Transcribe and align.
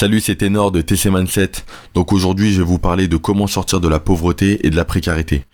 Salut, 0.00 0.20
c'est 0.20 0.36
Ténor 0.36 0.72
de 0.72 0.80
TC 0.80 1.10
Mindset. 1.10 1.50
Donc 1.92 2.14
aujourd'hui, 2.14 2.54
je 2.54 2.62
vais 2.62 2.66
vous 2.66 2.78
parler 2.78 3.06
de 3.06 3.18
comment 3.18 3.46
sortir 3.46 3.82
de 3.82 3.88
la 3.88 4.00
pauvreté 4.00 4.66
et 4.66 4.70
de 4.70 4.76
la 4.76 4.86
précarité. 4.86 5.44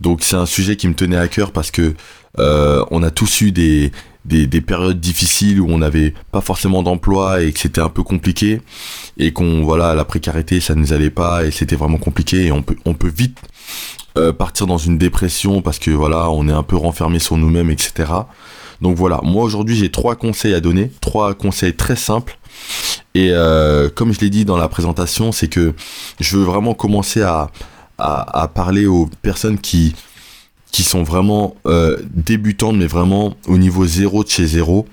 Donc 0.00 0.22
c'est 0.22 0.36
un 0.36 0.46
sujet 0.46 0.76
qui 0.76 0.88
me 0.88 0.94
tenait 0.94 1.18
à 1.18 1.28
cœur 1.28 1.52
parce 1.52 1.70
que 1.70 1.92
euh, 2.38 2.82
on 2.90 3.02
a 3.02 3.10
tous 3.10 3.42
eu 3.42 3.52
des, 3.52 3.92
des, 4.24 4.60
périodes 4.62 5.00
difficiles 5.00 5.60
où 5.60 5.66
on 5.68 5.76
n'avait 5.76 6.14
pas 6.32 6.40
forcément 6.40 6.82
d'emploi 6.82 7.42
et 7.42 7.52
que 7.52 7.58
c'était 7.58 7.82
un 7.82 7.90
peu 7.90 8.02
compliqué 8.02 8.62
et 9.18 9.34
qu'on 9.34 9.64
voilà 9.64 9.94
la 9.94 10.06
précarité 10.06 10.60
ça 10.60 10.74
ne 10.74 10.80
nous 10.80 10.94
allait 10.94 11.10
pas 11.10 11.44
et 11.44 11.50
c'était 11.50 11.76
vraiment 11.76 11.98
compliqué 11.98 12.46
et 12.46 12.52
on 12.52 12.62
peut 12.62 12.76
on 12.86 12.94
peut 12.94 13.12
vite 13.14 13.38
euh, 14.16 14.32
partir 14.32 14.66
dans 14.66 14.78
une 14.78 14.96
dépression 14.96 15.60
parce 15.60 15.78
que 15.78 15.90
voilà 15.90 16.30
on 16.30 16.48
est 16.48 16.52
un 16.52 16.62
peu 16.62 16.76
renfermé 16.76 17.18
sur 17.18 17.36
nous-mêmes 17.36 17.70
etc. 17.70 18.12
Donc 18.80 18.96
voilà 18.96 19.20
moi 19.22 19.44
aujourd'hui 19.44 19.76
j'ai 19.76 19.90
trois 19.90 20.16
conseils 20.16 20.54
à 20.54 20.60
donner 20.60 20.90
trois 21.00 21.34
conseils 21.34 21.74
très 21.74 21.96
simples 21.96 22.38
et 23.14 23.30
euh, 23.32 23.88
comme 23.90 24.12
je 24.12 24.20
l'ai 24.20 24.30
dit 24.30 24.44
dans 24.44 24.56
la 24.56 24.68
présentation, 24.68 25.32
c'est 25.32 25.48
que 25.48 25.74
je 26.20 26.36
veux 26.36 26.44
vraiment 26.44 26.74
commencer 26.74 27.22
à, 27.22 27.50
parler 28.54 28.86
aux 28.86 29.08
personnes 29.20 29.58
qui, 29.58 29.94
qui 30.70 30.82
sont 30.82 31.02
vraiment 31.02 31.56
euh, 31.66 31.98
débutantes, 32.10 32.76
mais 32.76 32.86
vraiment 32.86 33.34
au 33.46 33.58
niveau 33.58 33.84
zéro 33.84 34.24
de 34.24 34.28
chez 34.28 34.46
zéro, 34.46 34.86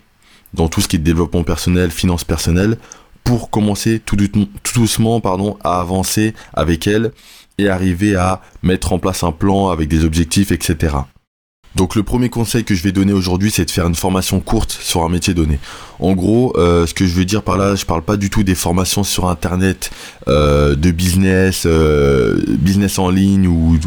dans 0.54 0.68
tout 0.68 0.82
ce 0.82 0.88
qui 0.88 0.98
est 0.98 1.00
développement 1.00 1.44
personnel, 1.44 1.92
finance 1.92 2.24
personnelle, 2.24 2.78
pour 3.24 3.50
commencer 3.50 4.02
tout, 4.04 4.18
doucement 4.76 5.22
pardon, 5.22 5.58
à 5.64 5.80
avancer 5.80 6.34
avec 6.54 6.88
elles 6.88 7.12
et 7.58 7.70
arriver 7.70 8.16
à 8.16 8.42
mettre 8.64 8.94
en 8.94 9.00
place 9.00 9.24
un 9.24 9.32
plan 9.32 9.70
avec 9.70 9.88
des 9.88 10.04
objectifs, 10.04 10.52
etc. 10.52 10.96
Donc 11.78 11.94
le 11.94 12.02
premier 12.02 12.30
conseil 12.30 12.64
que 12.64 12.74
je 12.74 12.82
vais 12.82 12.92
donner 12.92 13.14
aujourd'hui, 13.14 13.52
c'est 13.52 13.64
de 13.64 13.70
faire 13.70 13.86
une 13.86 13.94
formation 13.94 14.40
courte 14.40 14.72
sur 14.72 15.04
un 15.04 15.10
métier 15.10 15.36
donné. 15.36 15.60
En 16.00 16.14
gros, 16.14 16.58
euh, 16.58 16.88
ce 16.88 16.96
que 16.96 17.06
je 17.06 17.14
veux 17.14 17.24
dire 17.24 17.44
par 17.44 17.56
là, 17.56 17.76
je 17.76 17.86
parle 17.86 18.02
pas 18.02 18.18
du 18.18 18.32
tout 18.32 18.42
des 18.42 18.56
formations 18.56 19.04
sur 19.04 19.30
internet 19.30 19.92
euh, 20.28 20.76
de 20.76 20.90
business, 20.90 21.68
euh, 21.68 22.44
business 22.48 22.98
en 22.98 23.12
ligne 23.12 23.46
ou, 23.46 23.78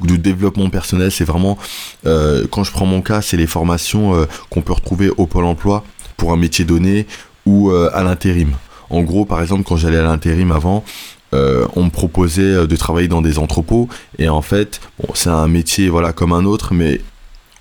de 0.00 0.16
développement 0.16 0.70
personnel. 0.70 1.12
C'est 1.12 1.26
vraiment, 1.26 1.58
quand 2.04 2.64
je 2.64 2.72
prends 2.72 2.86
mon 2.86 3.02
cas, 3.02 3.20
c'est 3.20 3.36
les 3.36 3.46
formations 3.46 4.26
qu'on 4.48 4.62
peut 4.62 4.72
retrouver 4.72 5.10
au 5.10 5.26
pôle 5.26 5.44
emploi 5.44 5.84
pour 6.16 6.32
un 6.32 6.38
métier 6.38 6.64
donné 6.64 7.06
ou 7.44 7.70
à 7.70 8.02
l'intérim. 8.02 8.52
En 8.88 9.02
gros, 9.02 9.26
par 9.26 9.42
exemple, 9.42 9.64
quand 9.64 9.76
j'allais 9.76 9.98
à 9.98 10.04
l'intérim 10.04 10.52
avant, 10.52 10.84
on 11.32 11.84
me 11.84 11.90
proposait 11.90 12.66
de 12.66 12.76
travailler 12.76 13.08
dans 13.08 13.22
des 13.22 13.38
entrepôts 13.38 13.88
et 14.18 14.28
en 14.28 14.42
fait 14.42 14.80
c'est 15.14 15.30
un 15.30 15.46
métier 15.46 15.88
voilà 15.88 16.12
comme 16.12 16.32
un 16.32 16.44
autre 16.44 16.74
mais 16.74 17.00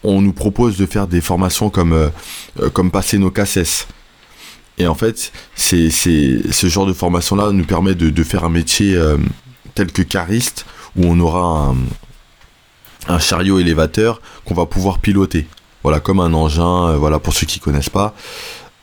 on 0.03 0.21
nous 0.21 0.33
propose 0.33 0.77
de 0.77 0.85
faire 0.85 1.07
des 1.07 1.21
formations 1.21 1.69
comme, 1.69 1.93
euh, 1.93 2.09
euh, 2.61 2.69
comme 2.69 2.91
passer 2.91 3.17
nos 3.17 3.31
cassettes. 3.31 3.87
Et 4.77 4.87
en 4.87 4.95
fait, 4.95 5.31
c'est, 5.55 5.89
ce 5.89 6.67
genre 6.67 6.85
de 6.85 6.93
formation-là 6.93 7.51
nous 7.51 7.65
permet 7.65 7.95
de, 7.95 8.23
faire 8.23 8.45
un 8.45 8.49
métier 8.49 8.95
euh, 8.95 9.17
tel 9.75 9.91
que 9.91 10.01
cariste, 10.01 10.65
où 10.95 11.03
on 11.05 11.19
aura 11.19 11.75
un, 13.09 13.19
chariot 13.19 13.59
élévateur 13.59 14.21
qu'on 14.45 14.53
va 14.53 14.65
pouvoir 14.65 14.99
piloter. 14.99 15.47
Voilà, 15.83 15.99
comme 15.99 16.21
un 16.21 16.33
engin, 16.33 16.95
voilà, 16.95 17.19
pour 17.19 17.33
ceux 17.33 17.45
qui 17.45 17.59
connaissent 17.59 17.89
pas, 17.89 18.15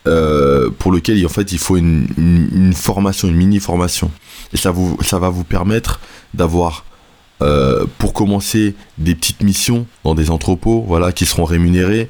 pour 0.03 0.91
lequel 0.91 1.23
en 1.25 1.29
fait 1.29 1.51
il 1.51 1.57
faut 1.57 1.77
une, 1.77 2.07
une, 2.17 2.73
formation, 2.73 3.27
une 3.27 3.35
mini 3.35 3.59
formation. 3.59 4.11
Et 4.53 4.57
ça, 4.57 4.69
vous, 4.69 4.97
ça 5.01 5.17
va 5.17 5.29
vous 5.29 5.43
permettre 5.43 5.99
d'avoir 6.35 6.85
euh, 7.43 7.85
pour 7.99 8.13
commencer 8.13 8.73
des 8.97 9.13
petites 9.13 9.43
missions 9.43 9.85
dans 10.03 10.15
des 10.15 10.31
entrepôts, 10.31 10.83
voilà, 10.87 11.11
qui 11.11 11.27
seront 11.27 11.45
rémunérées. 11.45 12.09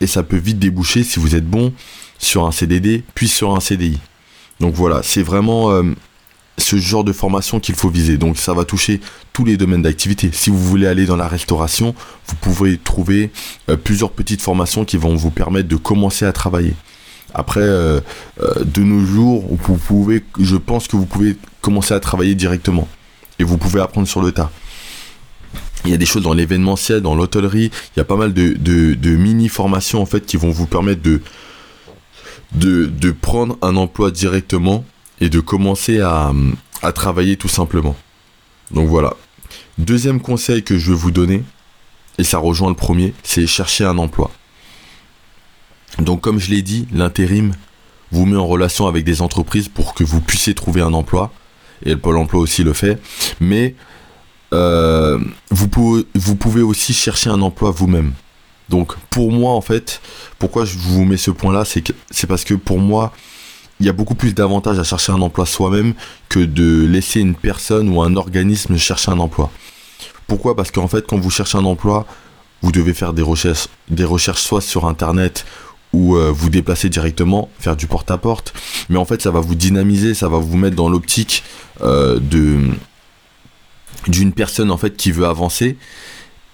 Et 0.00 0.06
ça 0.06 0.22
peut 0.22 0.36
vite 0.36 0.60
déboucher, 0.60 1.02
si 1.02 1.18
vous 1.18 1.34
êtes 1.34 1.46
bon, 1.46 1.72
sur 2.18 2.46
un 2.46 2.52
CDD, 2.52 3.02
puis 3.14 3.26
sur 3.26 3.56
un 3.56 3.60
CDI. 3.60 3.98
Donc 4.60 4.74
voilà, 4.74 5.00
c'est 5.02 5.24
vraiment 5.24 5.72
euh, 5.72 5.82
ce 6.58 6.76
genre 6.76 7.02
de 7.02 7.12
formation 7.12 7.58
qu'il 7.58 7.74
faut 7.74 7.88
viser. 7.88 8.18
Donc 8.18 8.38
ça 8.38 8.54
va 8.54 8.64
toucher 8.64 9.00
tous 9.32 9.44
les 9.44 9.56
domaines 9.56 9.82
d'activité. 9.82 10.30
Si 10.32 10.48
vous 10.48 10.58
voulez 10.58 10.86
aller 10.86 11.06
dans 11.06 11.16
la 11.16 11.26
restauration, 11.26 11.92
vous 12.28 12.36
pouvez 12.36 12.78
trouver 12.78 13.32
euh, 13.68 13.76
plusieurs 13.76 14.12
petites 14.12 14.42
formations 14.42 14.84
qui 14.84 14.96
vont 14.96 15.16
vous 15.16 15.30
permettre 15.32 15.68
de 15.68 15.76
commencer 15.76 16.24
à 16.24 16.32
travailler. 16.32 16.74
Après, 17.34 17.62
de 17.62 18.82
nos 18.82 19.06
jours, 19.06 19.46
vous 19.48 19.76
pouvez, 19.78 20.22
je 20.38 20.56
pense 20.56 20.86
que 20.86 20.96
vous 20.96 21.06
pouvez 21.06 21.38
commencer 21.62 21.94
à 21.94 21.98
travailler 21.98 22.34
directement 22.34 22.86
vous 23.44 23.58
pouvez 23.58 23.80
apprendre 23.80 24.08
sur 24.08 24.22
le 24.22 24.32
tas. 24.32 24.50
Il 25.84 25.90
y 25.90 25.94
a 25.94 25.96
des 25.96 26.06
choses 26.06 26.22
dans 26.22 26.32
l'événementiel, 26.32 27.00
dans 27.00 27.14
l'hôtellerie, 27.14 27.70
il 27.94 27.98
y 27.98 28.00
a 28.00 28.04
pas 28.04 28.16
mal 28.16 28.32
de, 28.32 29.16
mini-formations 29.16 30.00
en 30.00 30.06
fait 30.06 30.24
qui 30.24 30.36
vont 30.36 30.50
vous 30.50 30.66
permettre 30.66 31.02
de, 31.02 31.20
de, 32.54 33.10
prendre 33.10 33.58
un 33.62 33.76
emploi 33.76 34.10
directement 34.10 34.84
et 35.20 35.28
de 35.28 35.40
commencer 35.40 36.00
à, 36.00 36.32
à 36.82 36.92
travailler 36.92 37.36
tout 37.36 37.48
simplement. 37.48 37.96
Donc 38.70 38.88
voilà. 38.88 39.14
Deuxième 39.78 40.20
conseil 40.20 40.62
que 40.62 40.78
je 40.78 40.90
veux 40.90 40.96
vous 40.96 41.10
donner, 41.10 41.42
et 42.18 42.24
ça 42.24 42.38
rejoint 42.38 42.68
le 42.68 42.76
premier, 42.76 43.14
c'est 43.22 43.46
chercher 43.46 43.84
un 43.84 43.98
emploi. 43.98 44.30
Donc 45.98 46.20
comme 46.20 46.38
je 46.38 46.50
l'ai 46.50 46.62
dit, 46.62 46.86
l'intérim 46.92 47.52
vous 48.12 48.26
met 48.26 48.36
en 48.36 48.46
relation 48.46 48.86
avec 48.86 49.04
des 49.04 49.22
entreprises 49.22 49.68
pour 49.68 49.94
que 49.94 50.04
vous 50.04 50.20
puissiez 50.20 50.54
trouver 50.54 50.82
un 50.82 50.92
emploi 50.92 51.32
et 51.84 51.90
le 51.90 51.98
Pôle 51.98 52.16
emploi 52.16 52.40
aussi 52.40 52.62
le 52.62 52.72
fait. 52.72 52.98
Mais 53.40 53.74
euh, 54.52 55.18
vous, 55.50 55.68
pouvez, 55.68 56.06
vous 56.14 56.36
pouvez 56.36 56.62
aussi 56.62 56.92
chercher 56.92 57.30
un 57.30 57.40
emploi 57.40 57.70
vous-même. 57.70 58.12
Donc 58.68 58.94
pour 59.10 59.32
moi 59.32 59.52
en 59.52 59.60
fait, 59.60 60.00
pourquoi 60.38 60.64
je 60.64 60.78
vous 60.78 61.04
mets 61.04 61.16
ce 61.16 61.30
point-là, 61.30 61.64
c'est 61.64 62.26
parce 62.26 62.44
que 62.44 62.54
pour 62.54 62.78
moi, 62.78 63.12
il 63.80 63.86
y 63.86 63.88
a 63.88 63.92
beaucoup 63.92 64.14
plus 64.14 64.32
d'avantages 64.32 64.78
à 64.78 64.84
chercher 64.84 65.12
un 65.12 65.20
emploi 65.20 65.44
soi-même 65.44 65.94
que 66.28 66.38
de 66.38 66.86
laisser 66.86 67.20
une 67.20 67.34
personne 67.34 67.88
ou 67.88 68.00
un 68.00 68.14
organisme 68.16 68.76
chercher 68.76 69.10
un 69.10 69.18
emploi. 69.18 69.50
Pourquoi? 70.26 70.54
Parce 70.54 70.70
qu'en 70.70 70.88
fait, 70.88 71.04
quand 71.06 71.18
vous 71.18 71.30
cherchez 71.30 71.58
un 71.58 71.64
emploi, 71.64 72.06
vous 72.62 72.70
devez 72.70 72.94
faire 72.94 73.12
des 73.12 73.22
recherches, 73.22 73.66
des 73.88 74.04
recherches 74.04 74.40
soit 74.40 74.60
sur 74.60 74.86
internet 74.86 75.44
ou 75.92 76.16
euh, 76.16 76.30
vous 76.30 76.50
déplacer 76.50 76.88
directement, 76.88 77.50
faire 77.58 77.76
du 77.76 77.86
porte-à-porte. 77.86 78.54
Mais 78.88 78.98
en 78.98 79.04
fait, 79.04 79.22
ça 79.22 79.30
va 79.30 79.40
vous 79.40 79.54
dynamiser, 79.54 80.14
ça 80.14 80.28
va 80.28 80.38
vous 80.38 80.56
mettre 80.56 80.76
dans 80.76 80.88
l'optique 80.88 81.44
euh, 81.82 82.18
de 82.18 82.70
d'une 84.08 84.32
personne 84.32 84.72
en 84.72 84.76
fait 84.76 84.96
qui 84.96 85.12
veut 85.12 85.26
avancer. 85.26 85.76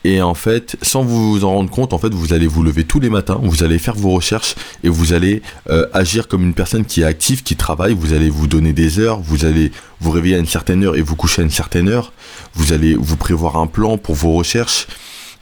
Et 0.04 0.22
en 0.22 0.34
fait, 0.34 0.76
sans 0.80 1.02
vous 1.02 1.44
en 1.44 1.52
rendre 1.54 1.70
compte, 1.70 1.92
en 1.92 1.98
fait, 1.98 2.14
vous 2.14 2.32
allez 2.32 2.46
vous 2.46 2.62
lever 2.62 2.84
tous 2.84 3.00
les 3.00 3.10
matins, 3.10 3.40
vous 3.42 3.64
allez 3.64 3.78
faire 3.78 3.94
vos 3.94 4.10
recherches 4.10 4.54
et 4.84 4.88
vous 4.88 5.12
allez 5.12 5.42
euh, 5.70 5.86
agir 5.92 6.28
comme 6.28 6.44
une 6.44 6.54
personne 6.54 6.84
qui 6.84 7.00
est 7.00 7.04
active, 7.04 7.42
qui 7.42 7.56
travaille. 7.56 7.94
Vous 7.94 8.12
allez 8.12 8.30
vous 8.30 8.46
donner 8.46 8.72
des 8.72 9.00
heures, 9.00 9.18
vous 9.18 9.44
allez 9.44 9.72
vous 10.00 10.10
réveiller 10.10 10.36
à 10.36 10.38
une 10.38 10.46
certaine 10.46 10.84
heure 10.84 10.96
et 10.96 11.02
vous 11.02 11.16
coucher 11.16 11.42
à 11.42 11.44
une 11.44 11.50
certaine 11.50 11.88
heure. 11.88 12.12
Vous 12.54 12.72
allez 12.72 12.94
vous 12.94 13.16
prévoir 13.16 13.56
un 13.56 13.66
plan 13.66 13.98
pour 13.98 14.14
vos 14.14 14.32
recherches. 14.34 14.86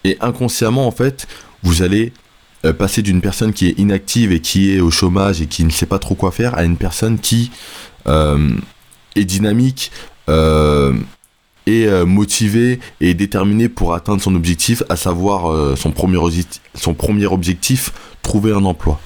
Et 0.04 0.16
inconsciemment, 0.20 0.86
en 0.86 0.92
fait, 0.92 1.26
vous 1.62 1.82
allez 1.82 2.12
passer 2.72 3.02
d'une 3.02 3.20
personne 3.20 3.52
qui 3.52 3.68
est 3.68 3.78
inactive 3.78 4.32
et 4.32 4.40
qui 4.40 4.72
est 4.72 4.80
au 4.80 4.90
chômage 4.90 5.40
et 5.40 5.46
qui 5.46 5.64
ne 5.64 5.70
sait 5.70 5.86
pas 5.86 5.98
trop 5.98 6.14
quoi 6.14 6.30
faire 6.30 6.56
à 6.56 6.64
une 6.64 6.76
personne 6.76 7.18
qui 7.18 7.50
euh, 8.06 8.50
est 9.14 9.24
dynamique, 9.24 9.92
euh, 10.28 10.94
est 11.66 12.04
motivée 12.04 12.80
et 13.00 13.14
déterminée 13.14 13.68
pour 13.68 13.94
atteindre 13.94 14.22
son 14.22 14.34
objectif, 14.34 14.82
à 14.88 14.96
savoir 14.96 15.76
son, 15.76 15.90
premier, 15.90 16.16
objectif, 17.26 17.92
trouver 18.22 18.52
un 18.52 18.64
emploi. 18.64 19.00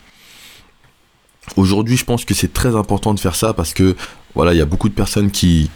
Aujourd'hui, 1.57 1.97
je 1.97 2.05
pense 2.05 2.27
que 2.27 2.35
c'est 2.35 2.53
très 2.53 2.77
important 2.77 3.15
de 3.15 3.21
faire 3.21 3.35
ça 3.35 3.55
parce 3.55 3.73
que 3.73 3.97
voilà, 4.35 4.53
il 4.53 4.59
y 4.59 4.63
a 4.63 4.67
beaucoup 4.67 4.91
de 4.91 4.95
personnes 4.95 5.31
qui, 5.31 5.71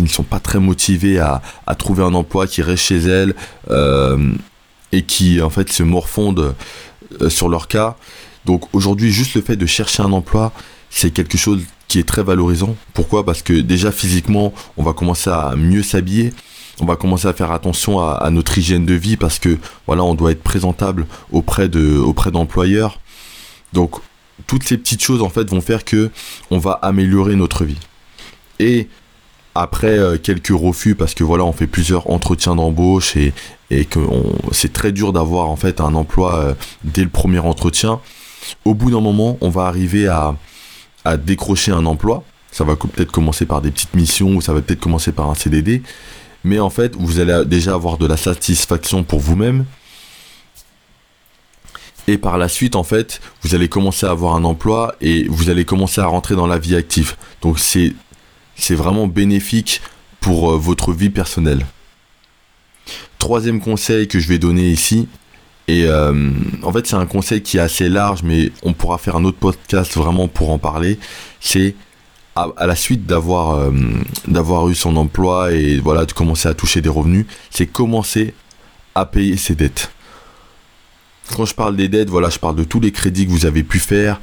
ne 0.00 0.06
sont 0.06 0.22
pas 0.22 0.38
très 0.38 0.60
motivées 0.60 1.18
à, 1.18 1.40
trouver 1.78 2.02
un 2.02 2.12
emploi, 2.12 2.46
qui 2.46 2.60
restent 2.60 2.84
chez 2.84 2.98
elles 2.98 3.34
et 4.92 5.02
qui 5.02 5.40
en 5.40 5.50
fait 5.50 5.72
se 5.72 5.82
morfondent 5.82 6.40
euh, 6.40 6.52
sur 7.28 7.48
leur 7.48 7.68
cas. 7.68 7.96
Donc 8.44 8.64
aujourd'hui, 8.72 9.12
juste 9.12 9.34
le 9.34 9.42
fait 9.42 9.56
de 9.56 9.66
chercher 9.66 10.02
un 10.02 10.12
emploi, 10.12 10.52
c'est 10.90 11.10
quelque 11.10 11.38
chose 11.38 11.62
qui 11.88 11.98
est 11.98 12.08
très 12.08 12.22
valorisant. 12.22 12.76
Pourquoi? 12.94 13.24
Parce 13.24 13.42
que 13.42 13.52
déjà 13.52 13.92
physiquement, 13.92 14.52
on 14.76 14.82
va 14.82 14.92
commencer 14.92 15.30
à 15.30 15.54
mieux 15.56 15.82
s'habiller. 15.82 16.32
On 16.80 16.86
va 16.86 16.96
commencer 16.96 17.28
à 17.28 17.32
faire 17.32 17.52
attention 17.52 18.00
à, 18.00 18.28
notre 18.30 18.56
hygiène 18.58 18.86
de 18.86 18.94
vie 18.94 19.16
parce 19.16 19.38
que 19.38 19.58
voilà, 19.86 20.02
on 20.04 20.14
doit 20.14 20.32
être 20.32 20.42
présentable 20.42 21.06
auprès 21.30 21.68
auprès 21.76 22.30
d'employeurs. 22.30 22.98
Donc 23.72 23.96
toutes 24.46 24.64
ces 24.64 24.78
petites 24.78 25.02
choses 25.02 25.22
en 25.22 25.28
fait 25.28 25.48
vont 25.50 25.60
faire 25.60 25.84
que 25.84 26.10
on 26.50 26.58
va 26.58 26.72
améliorer 26.82 27.36
notre 27.36 27.64
vie. 27.64 27.78
Et 28.58 28.88
après 29.54 29.98
euh, 29.98 30.18
quelques 30.18 30.48
refus 30.48 30.94
parce 30.94 31.14
que 31.14 31.24
voilà 31.24 31.44
on 31.44 31.52
fait 31.52 31.66
plusieurs 31.66 32.10
entretiens 32.10 32.54
d'embauche 32.54 33.16
et, 33.16 33.32
et 33.70 33.84
que 33.84 34.00
c'est 34.50 34.72
très 34.72 34.92
dur 34.92 35.12
d'avoir 35.12 35.48
en 35.48 35.56
fait 35.56 35.80
un 35.80 35.94
emploi 35.94 36.36
euh, 36.36 36.54
dès 36.84 37.02
le 37.02 37.10
premier 37.10 37.38
entretien. 37.38 38.00
Au 38.64 38.74
bout 38.74 38.90
d'un 38.90 39.00
moment 39.00 39.38
on 39.40 39.50
va 39.50 39.64
arriver 39.64 40.08
à, 40.08 40.36
à 41.04 41.16
décrocher 41.16 41.72
un 41.72 41.86
emploi. 41.86 42.24
Ça 42.50 42.64
va 42.64 42.76
peut-être 42.76 43.12
commencer 43.12 43.46
par 43.46 43.62
des 43.62 43.70
petites 43.70 43.94
missions 43.94 44.30
ou 44.36 44.40
ça 44.40 44.52
va 44.52 44.60
peut-être 44.60 44.80
commencer 44.80 45.12
par 45.12 45.30
un 45.30 45.34
CDD 45.34 45.82
mais 46.44 46.58
en 46.58 46.70
fait 46.70 46.94
vous 46.96 47.20
allez 47.20 47.44
déjà 47.46 47.74
avoir 47.74 47.98
de 47.98 48.06
la 48.06 48.16
satisfaction 48.16 49.04
pour 49.04 49.20
vous-même. 49.20 49.64
Et 52.08 52.18
par 52.18 52.36
la 52.36 52.48
suite, 52.48 52.74
en 52.74 52.82
fait, 52.82 53.20
vous 53.42 53.54
allez 53.54 53.68
commencer 53.68 54.06
à 54.06 54.10
avoir 54.10 54.34
un 54.34 54.42
emploi 54.42 54.96
et 55.00 55.24
vous 55.28 55.50
allez 55.50 55.64
commencer 55.64 56.00
à 56.00 56.06
rentrer 56.06 56.34
dans 56.34 56.48
la 56.48 56.58
vie 56.58 56.74
active. 56.74 57.14
Donc 57.42 57.60
c'est 57.60 57.92
c'est 58.56 58.74
vraiment 58.74 59.06
bénéfique 59.06 59.80
pour 60.20 60.52
euh, 60.52 60.56
votre 60.56 60.92
vie 60.92 61.10
personnelle. 61.10 61.66
Troisième 63.18 63.60
conseil 63.60 64.08
que 64.08 64.18
je 64.18 64.28
vais 64.28 64.38
donner 64.38 64.70
ici, 64.70 65.08
et 65.68 65.84
euh, 65.86 66.30
en 66.62 66.72
fait 66.72 66.86
c'est 66.86 66.96
un 66.96 67.06
conseil 67.06 67.42
qui 67.42 67.58
est 67.58 67.60
assez 67.60 67.88
large, 67.88 68.22
mais 68.22 68.50
on 68.62 68.72
pourra 68.72 68.98
faire 68.98 69.16
un 69.16 69.24
autre 69.24 69.38
podcast 69.38 69.96
vraiment 69.96 70.28
pour 70.28 70.50
en 70.50 70.58
parler, 70.58 70.98
c'est 71.40 71.74
à, 72.34 72.66
la 72.66 72.76
suite 72.76 73.06
d'avoir 73.06 73.58
euh, 73.58 73.72
d'avoir 74.26 74.68
eu 74.68 74.74
son 74.74 74.96
emploi 74.96 75.52
et 75.52 75.78
voilà 75.78 76.06
de 76.06 76.12
commencer 76.12 76.48
à 76.48 76.54
toucher 76.54 76.80
des 76.80 76.88
revenus, 76.88 77.26
c'est 77.50 77.66
commencer 77.66 78.34
à 78.94 79.04
payer 79.04 79.36
ses 79.36 79.54
dettes. 79.54 79.92
Quand 81.36 81.44
je 81.44 81.54
parle 81.54 81.76
des 81.76 81.88
dettes, 81.88 82.10
voilà, 82.10 82.28
je 82.30 82.38
parle 82.38 82.56
de 82.56 82.64
tous 82.64 82.80
les 82.80 82.90
crédits 82.90 83.26
que 83.26 83.30
vous 83.30 83.46
avez 83.46 83.62
pu 83.62 83.78
faire, 83.78 84.20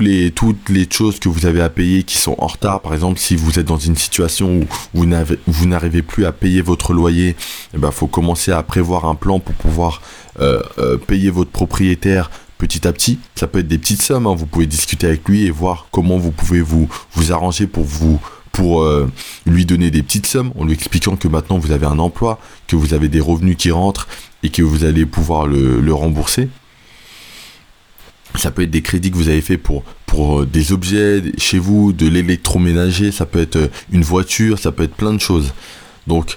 les, 0.00 0.30
toutes 0.30 0.68
les 0.68 0.86
choses 0.90 1.18
que 1.18 1.28
vous 1.28 1.46
avez 1.46 1.60
à 1.60 1.68
payer 1.68 2.02
qui 2.02 2.18
sont 2.18 2.34
en 2.38 2.46
retard. 2.46 2.80
Par 2.80 2.94
exemple, 2.94 3.18
si 3.18 3.36
vous 3.36 3.58
êtes 3.58 3.66
dans 3.66 3.78
une 3.78 3.96
situation 3.96 4.60
où 4.94 5.04
vous 5.46 5.66
n'arrivez 5.66 6.02
plus 6.02 6.26
à 6.26 6.32
payer 6.32 6.60
votre 6.60 6.92
loyer, 6.92 7.36
il 7.72 7.76
eh 7.76 7.78
ben, 7.78 7.90
faut 7.90 8.06
commencer 8.06 8.52
à 8.52 8.62
prévoir 8.62 9.04
un 9.06 9.14
plan 9.14 9.38
pour 9.38 9.54
pouvoir 9.54 10.02
euh, 10.40 10.62
euh, 10.78 10.96
payer 10.96 11.30
votre 11.30 11.50
propriétaire 11.50 12.30
petit 12.58 12.86
à 12.86 12.92
petit. 12.92 13.18
Ça 13.34 13.46
peut 13.46 13.60
être 13.60 13.68
des 13.68 13.78
petites 13.78 14.02
sommes. 14.02 14.26
Hein. 14.26 14.34
Vous 14.34 14.46
pouvez 14.46 14.66
discuter 14.66 15.06
avec 15.06 15.28
lui 15.28 15.46
et 15.46 15.50
voir 15.50 15.86
comment 15.90 16.18
vous 16.18 16.32
pouvez 16.32 16.60
vous, 16.60 16.88
vous 17.12 17.32
arranger 17.32 17.66
pour 17.66 17.84
vous 17.84 18.20
pour 18.52 18.82
euh, 18.82 19.10
lui 19.46 19.66
donner 19.66 19.90
des 19.90 20.02
petites 20.02 20.26
sommes 20.26 20.52
en 20.56 20.64
lui 20.64 20.74
expliquant 20.74 21.16
que 21.16 21.26
maintenant 21.26 21.58
vous 21.58 21.72
avez 21.72 21.86
un 21.86 21.98
emploi, 21.98 22.38
que 22.68 22.76
vous 22.76 22.94
avez 22.94 23.08
des 23.08 23.20
revenus 23.20 23.56
qui 23.56 23.72
rentrent 23.72 24.06
et 24.44 24.50
que 24.50 24.62
vous 24.62 24.84
allez 24.84 25.06
pouvoir 25.06 25.46
le 25.46 25.92
rembourser. 25.92 26.48
Ça 28.36 28.50
peut 28.50 28.62
être 28.62 28.70
des 28.70 28.82
crédits 28.82 29.10
que 29.10 29.16
vous 29.16 29.28
avez 29.28 29.40
fait 29.40 29.58
pour, 29.58 29.84
pour 30.06 30.40
euh, 30.40 30.46
des 30.46 30.72
objets 30.72 31.22
chez 31.38 31.58
vous, 31.58 31.92
de 31.92 32.06
l'électroménager, 32.08 33.12
ça 33.12 33.26
peut 33.26 33.40
être 33.40 33.56
euh, 33.56 33.68
une 33.92 34.02
voiture, 34.02 34.58
ça 34.58 34.72
peut 34.72 34.82
être 34.82 34.94
plein 34.94 35.12
de 35.12 35.20
choses. 35.20 35.52
Donc, 36.06 36.36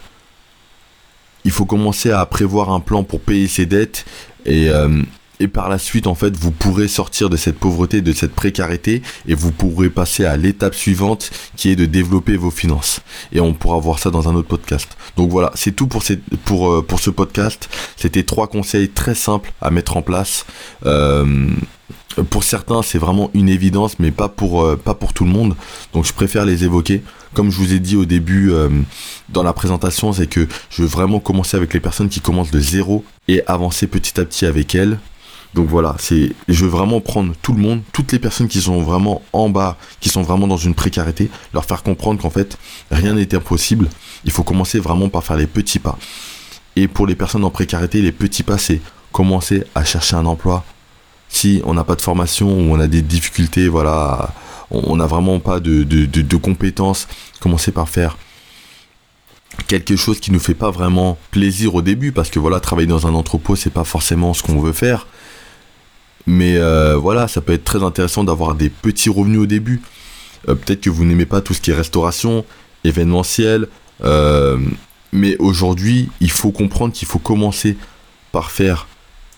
il 1.43 1.51
faut 1.51 1.65
commencer 1.65 2.11
à 2.11 2.25
prévoir 2.25 2.71
un 2.71 2.79
plan 2.79 3.03
pour 3.03 3.21
payer 3.21 3.47
ses 3.47 3.65
dettes 3.65 4.05
et, 4.45 4.69
euh, 4.69 5.01
et 5.39 5.47
par 5.47 5.69
la 5.69 5.77
suite, 5.77 6.07
en 6.07 6.15
fait, 6.15 6.35
vous 6.35 6.51
pourrez 6.51 6.87
sortir 6.87 7.29
de 7.29 7.37
cette 7.37 7.57
pauvreté, 7.57 8.01
de 8.01 8.13
cette 8.13 8.33
précarité 8.33 9.01
et 9.27 9.35
vous 9.35 9.51
pourrez 9.51 9.89
passer 9.89 10.25
à 10.25 10.37
l'étape 10.37 10.75
suivante 10.75 11.31
qui 11.55 11.69
est 11.69 11.75
de 11.75 11.85
développer 11.85 12.37
vos 12.37 12.51
finances. 12.51 13.01
Et 13.31 13.39
on 13.39 13.53
pourra 13.53 13.77
voir 13.77 13.99
ça 13.99 14.09
dans 14.09 14.29
un 14.29 14.35
autre 14.35 14.47
podcast. 14.47 14.97
Donc 15.15 15.29
voilà, 15.29 15.51
c'est 15.55 15.71
tout 15.71 15.87
pour, 15.87 16.03
pour, 16.45 16.85
pour 16.85 16.99
ce 16.99 17.09
podcast. 17.09 17.69
C'était 17.95 18.23
trois 18.23 18.47
conseils 18.47 18.89
très 18.89 19.15
simples 19.15 19.51
à 19.61 19.69
mettre 19.69 19.97
en 19.97 20.01
place. 20.01 20.45
Euh, 20.85 21.49
pour 22.23 22.43
certains, 22.43 22.81
c'est 22.81 22.97
vraiment 22.97 23.29
une 23.33 23.49
évidence, 23.49 23.99
mais 23.99 24.11
pas 24.11 24.29
pour, 24.29 24.63
euh, 24.63 24.75
pas 24.75 24.93
pour 24.93 25.13
tout 25.13 25.23
le 25.23 25.29
monde. 25.29 25.55
Donc 25.93 26.05
je 26.05 26.13
préfère 26.13 26.45
les 26.45 26.63
évoquer. 26.63 27.03
Comme 27.33 27.51
je 27.51 27.57
vous 27.57 27.73
ai 27.73 27.79
dit 27.79 27.95
au 27.95 28.05
début 28.05 28.51
euh, 28.51 28.69
dans 29.29 29.43
la 29.43 29.53
présentation, 29.53 30.13
c'est 30.13 30.27
que 30.27 30.47
je 30.69 30.81
veux 30.81 30.87
vraiment 30.87 31.19
commencer 31.19 31.57
avec 31.57 31.73
les 31.73 31.79
personnes 31.79 32.09
qui 32.09 32.19
commencent 32.19 32.51
de 32.51 32.59
zéro 32.59 33.03
et 33.27 33.43
avancer 33.45 33.87
petit 33.87 34.19
à 34.19 34.25
petit 34.25 34.45
avec 34.45 34.73
elles. 34.73 34.97
Donc 35.53 35.67
voilà, 35.67 35.95
c'est, 35.99 36.33
je 36.47 36.65
veux 36.65 36.69
vraiment 36.69 37.01
prendre 37.01 37.33
tout 37.41 37.53
le 37.53 37.59
monde, 37.59 37.81
toutes 37.93 38.11
les 38.11 38.19
personnes 38.19 38.47
qui 38.47 38.61
sont 38.61 38.81
vraiment 38.81 39.21
en 39.33 39.49
bas, 39.49 39.77
qui 39.99 40.09
sont 40.09 40.21
vraiment 40.21 40.47
dans 40.47 40.57
une 40.57 40.75
précarité, 40.75 41.29
leur 41.53 41.65
faire 41.65 41.83
comprendre 41.83 42.21
qu'en 42.21 42.29
fait, 42.29 42.57
rien 42.91 43.13
n'est 43.13 43.33
impossible. 43.33 43.89
Il 44.25 44.31
faut 44.31 44.43
commencer 44.43 44.79
vraiment 44.79 45.09
par 45.09 45.23
faire 45.23 45.37
les 45.37 45.47
petits 45.47 45.79
pas. 45.79 45.97
Et 46.75 46.87
pour 46.87 47.07
les 47.07 47.15
personnes 47.15 47.43
en 47.43 47.49
précarité, 47.49 48.01
les 48.01 48.11
petits 48.11 48.43
pas, 48.43 48.57
c'est 48.57 48.81
commencer 49.11 49.63
à 49.73 49.83
chercher 49.83 50.15
un 50.15 50.25
emploi, 50.25 50.63
si 51.29 51.61
on 51.65 51.73
n'a 51.73 51.83
pas 51.83 51.95
de 51.95 52.01
formation 52.01 52.47
ou 52.47 52.73
on 52.73 52.79
a 52.79 52.87
des 52.87 53.01
difficultés, 53.01 53.67
voilà, 53.67 54.33
on 54.71 54.95
n'a 54.95 55.05
vraiment 55.05 55.39
pas 55.39 55.59
de, 55.59 56.37
compétences, 56.37 57.07
commencer 57.39 57.71
par 57.71 57.89
faire 57.89 58.17
quelque 59.67 59.95
chose 59.95 60.19
qui 60.19 60.31
nous 60.31 60.39
fait 60.39 60.53
pas 60.53 60.69
vraiment 60.69 61.17
plaisir 61.31 61.73
au 61.73 61.81
début 61.81 62.11
parce 62.11 62.29
que 62.29 62.37
voilà 62.37 62.59
travailler 62.59 62.87
dans 62.87 63.07
un 63.07 63.15
entrepôt 63.15 63.55
c'est 63.55 63.71
pas 63.71 63.83
forcément 63.83 64.35
ce 64.35 64.43
qu'on 64.43 64.59
veut 64.59 64.71
faire 64.71 65.07
mais 66.27 66.57
euh, 66.57 66.95
voilà 66.95 67.27
ça 67.27 67.41
peut 67.41 67.53
être 67.53 67.63
très 67.63 67.83
intéressant 67.83 68.23
d'avoir 68.23 68.53
des 68.53 68.69
petits 68.69 69.09
revenus 69.09 69.39
au 69.39 69.45
début 69.45 69.81
euh, 70.47 70.55
peut-être 70.55 70.81
que 70.81 70.89
vous 70.89 71.05
n'aimez 71.05 71.25
pas 71.25 71.41
tout 71.41 71.53
ce 71.53 71.61
qui 71.61 71.71
est 71.71 71.75
restauration 71.75 72.45
événementiel 72.83 73.67
euh, 74.03 74.57
mais 75.11 75.35
aujourd'hui 75.39 76.09
il 76.19 76.29
faut 76.31 76.51
comprendre 76.51 76.93
qu'il 76.93 77.07
faut 77.07 77.19
commencer 77.19 77.77
par 78.31 78.51
faire 78.51 78.87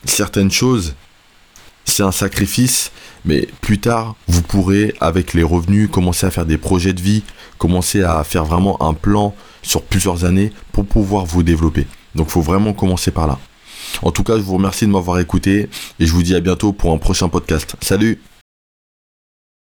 certaines 0.04 0.52
choses 0.52 0.96
c'est 1.90 2.04
un 2.04 2.12
sacrifice, 2.12 2.92
mais 3.26 3.48
plus 3.62 3.80
tard, 3.80 4.16
vous 4.28 4.42
pourrez, 4.42 4.94
avec 5.02 5.34
les 5.34 5.44
revenus, 5.44 5.90
commencer 5.92 6.26
à 6.28 6.32
faire 6.32 6.46
des 6.46 6.58
projets 6.58 6.94
de 6.94 7.02
vie, 7.02 7.24
commencer 7.58 8.04
à 8.04 8.24
faire 8.24 8.46
vraiment 8.46 8.82
un 8.82 8.94
plan 8.94 9.36
sur 9.64 9.82
plusieurs 9.82 10.24
années 10.24 10.54
pour 10.72 10.86
pouvoir 10.86 11.26
vous 11.26 11.44
développer. 11.44 11.88
Donc 12.16 12.28
il 12.28 12.32
faut 12.32 12.42
vraiment 12.42 12.74
commencer 12.74 13.12
par 13.12 13.28
là. 13.28 13.40
En 14.02 14.12
tout 14.12 14.24
cas, 14.24 14.38
je 14.38 14.42
vous 14.42 14.56
remercie 14.56 14.86
de 14.86 14.92
m'avoir 14.92 15.20
écouté 15.20 15.70
et 16.00 16.06
je 16.06 16.12
vous 16.12 16.24
dis 16.24 16.36
à 16.36 16.40
bientôt 16.40 16.72
pour 16.72 16.92
un 16.94 16.98
prochain 16.98 17.30
podcast. 17.30 17.76
Salut 17.82 18.20